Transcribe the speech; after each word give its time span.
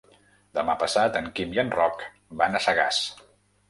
Demà 0.59 0.75
passat 0.85 1.21
en 1.21 1.29
Quim 1.41 1.55
i 1.59 1.63
en 1.67 1.71
Roc 1.79 2.05
van 2.43 2.61
a 2.63 2.67
Sagàs. 2.69 3.09